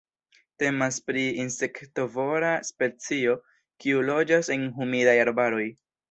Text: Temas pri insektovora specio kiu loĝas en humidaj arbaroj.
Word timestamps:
Temas 0.61 0.95
pri 1.09 1.25
insektovora 1.41 2.49
specio 2.69 3.35
kiu 3.85 4.01
loĝas 4.07 4.49
en 4.55 4.65
humidaj 4.79 5.15
arbaroj. 5.25 5.67